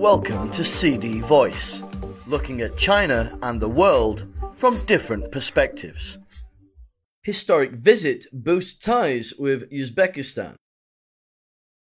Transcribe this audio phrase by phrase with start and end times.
[0.00, 1.82] Welcome to CD Voice,
[2.26, 6.16] looking at China and the world from different perspectives.
[7.22, 10.54] Historic visit boosts ties with Uzbekistan.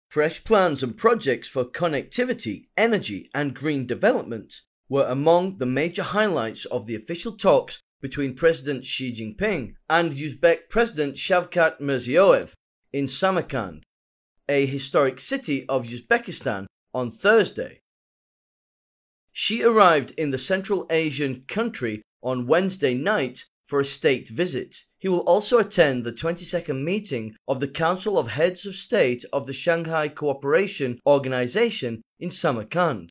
[0.10, 6.66] Fresh plans and projects for connectivity, energy, and green development were among the major highlights
[6.66, 12.54] of the official talks between President Xi Jinping and Uzbek President Shavkat Mirziyoyev
[12.92, 13.84] in Samarkand,
[14.50, 17.81] a historic city of Uzbekistan, on Thursday.
[19.34, 24.84] Xi arrived in the Central Asian country on Wednesday night for a state visit.
[25.00, 29.46] He will also attend the 22nd meeting of the Council of Heads of State of
[29.46, 33.10] the Shanghai Cooperation Organization in Samarkand.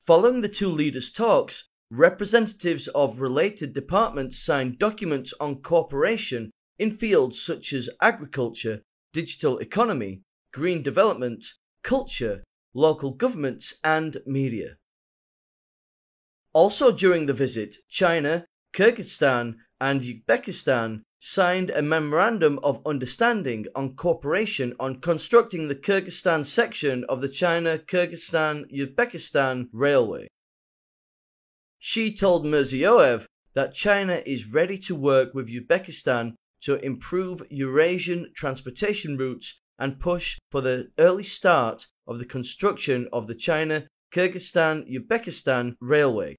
[0.00, 7.40] Following the two leaders' talks, representatives of related departments signed documents on cooperation in fields
[7.40, 11.46] such as agriculture, digital economy, green development,
[11.82, 12.42] culture,
[12.76, 14.76] local governments, and media.
[16.52, 24.74] Also during the visit, China, Kyrgyzstan, and Uzbekistan signed a memorandum of understanding on cooperation
[24.78, 30.28] on constructing the Kyrgyzstan section of the China Kyrgyzstan Uzbekistan Railway.
[31.78, 39.16] Xi told Mirziyoyev that China is ready to work with Uzbekistan to improve Eurasian transportation
[39.16, 45.74] routes and push for the early start of the construction of the China Kyrgyzstan Uzbekistan
[45.80, 46.36] Railway.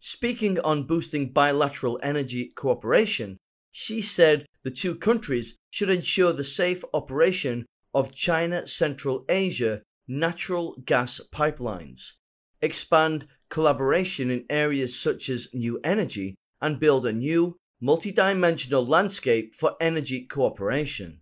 [0.00, 3.38] Speaking on boosting bilateral energy cooperation,
[3.72, 10.76] Xi said the two countries should ensure the safe operation of China Central Asia natural
[10.84, 12.12] gas pipelines,
[12.60, 19.74] expand collaboration in areas such as new energy, and build a new, multidimensional landscape for
[19.80, 21.20] energy cooperation.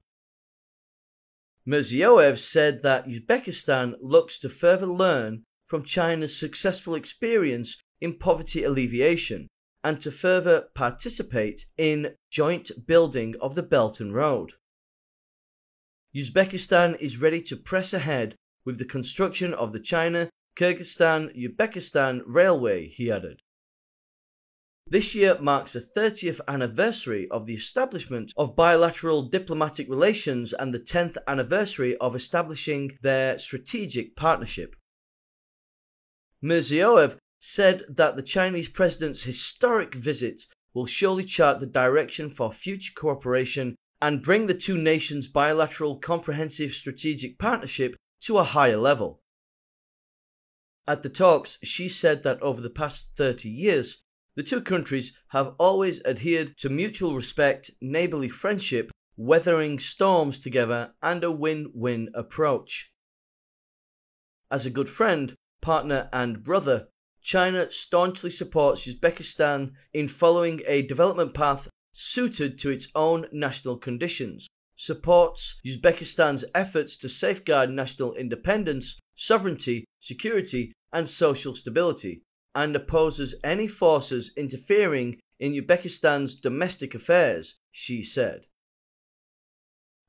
[1.67, 9.49] Mirziyoyev said that Uzbekistan looks to further learn from China's successful experience in poverty alleviation
[9.85, 14.53] and to further participate in joint building of the Belt and Road.
[16.15, 18.35] Uzbekistan is ready to press ahead
[18.65, 23.42] with the construction of the China Kyrgyzstan Uzbekistan Railway, he added.
[24.93, 30.81] This year marks the 30th anniversary of the establishment of bilateral diplomatic relations and the
[30.81, 34.77] 10th anniversary of establishing their strategic partnership.
[36.45, 40.43] Mirziyoyev said that the Chinese president's historic visit
[40.75, 46.75] will surely chart the direction for future cooperation and bring the two nations' bilateral comprehensive
[46.75, 49.23] strategic partnership to a higher level.
[50.87, 54.02] At the talks, Xi said that over the past 30 years,
[54.35, 61.23] the two countries have always adhered to mutual respect, neighbourly friendship, weathering storms together, and
[61.23, 62.93] a win win approach.
[64.51, 66.89] As a good friend, partner, and brother,
[67.23, 74.49] China staunchly supports Uzbekistan in following a development path suited to its own national conditions,
[74.77, 82.23] supports Uzbekistan's efforts to safeguard national independence, sovereignty, security, and social stability,
[82.55, 88.47] and opposes any forces interfering in Uzbekistan's domestic affairs, Xi said.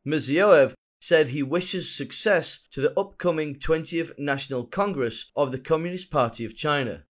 [0.05, 6.45] Mirziyoyev said he wishes success to the upcoming 20th National Congress of the Communist Party
[6.45, 7.03] of China.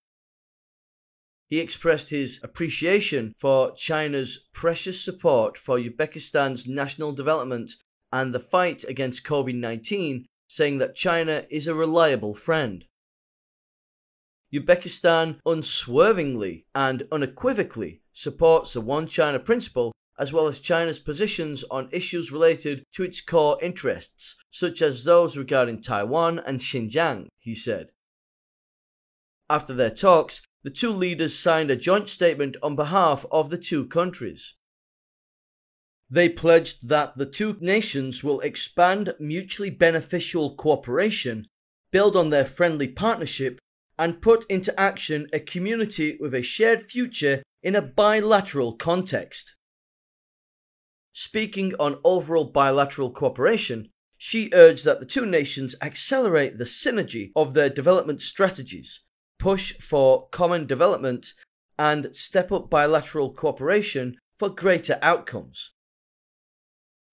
[1.49, 7.73] He expressed his appreciation for China's precious support for Uzbekistan's national development
[8.11, 12.85] and the fight against COVID 19, saying that China is a reliable friend.
[14.53, 21.89] Uzbekistan unswervingly and unequivocally supports the One China principle as well as China's positions on
[21.91, 27.87] issues related to its core interests, such as those regarding Taiwan and Xinjiang, he said.
[29.49, 33.87] After their talks, the two leaders signed a joint statement on behalf of the two
[33.87, 34.55] countries.
[36.09, 41.47] They pledged that the two nations will expand mutually beneficial cooperation,
[41.91, 43.59] build on their friendly partnership,
[43.97, 49.55] and put into action a community with a shared future in a bilateral context.
[51.13, 57.53] Speaking on overall bilateral cooperation, Xi urged that the two nations accelerate the synergy of
[57.53, 59.01] their development strategies,
[59.37, 61.33] push for common development,
[61.77, 65.71] and step up bilateral cooperation for greater outcomes.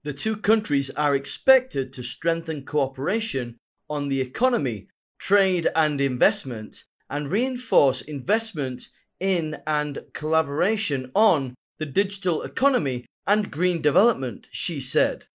[0.03, 4.89] The two countries are expected to strengthen cooperation on the economy,
[5.21, 8.89] trade, and investment, and reinforce investment
[9.21, 15.27] in and collaboration on the digital economy and green development, Xi said.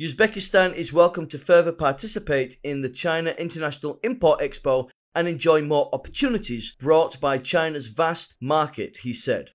[0.00, 5.88] Uzbekistan is welcome to further participate in the China International Import Expo and enjoy more
[5.92, 9.50] opportunities brought by China's vast market, he said.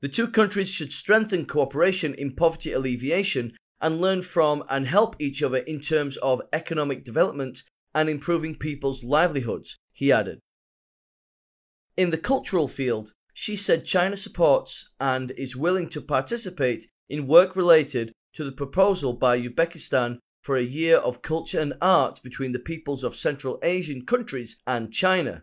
[0.00, 5.42] The two countries should strengthen cooperation in poverty alleviation and learn from and help each
[5.42, 7.62] other in terms of economic development
[7.94, 10.38] and improving people's livelihoods, he added.
[11.96, 17.56] In the cultural field, Xi said China supports and is willing to participate in work
[17.56, 22.58] related to the proposal by Uzbekistan for a year of culture and art between the
[22.58, 25.42] peoples of Central Asian countries and China.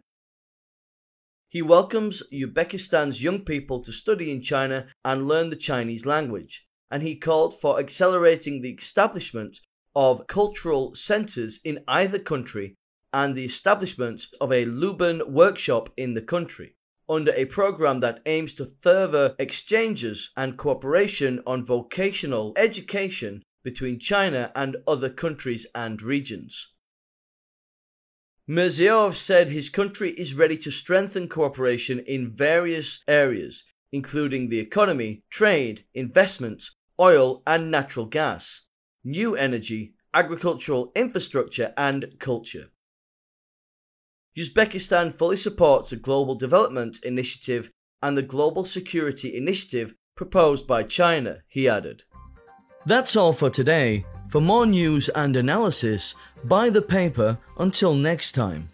[1.50, 7.04] He welcomes Uzbekistan's young people to study in China and learn the Chinese language, and
[7.04, 9.60] he called for accelerating the establishment
[9.96, 12.76] of cultural centres in either country
[13.14, 16.76] and the establishment of a Luban workshop in the country
[17.10, 24.52] under a program that aims to further exchanges and cooperation on vocational education between China
[24.56, 26.74] and other countries and regions.
[28.50, 35.24] Mirziyoyev said his country is ready to strengthen cooperation in various areas, including the economy,
[35.30, 36.64] trade, investment,
[37.00, 38.64] oil and natural gas,
[39.04, 42.72] new energy, agricultural infrastructure, and culture.
[44.38, 47.72] Uzbekistan fully supports the Global Development Initiative
[48.02, 52.04] and the Global Security Initiative proposed by China, he added.
[52.86, 54.06] That's all for today.
[54.30, 58.70] For more news and analysis, buy the paper until next time.